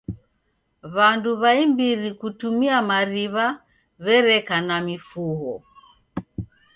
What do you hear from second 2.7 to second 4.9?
mariw'a w'ereka na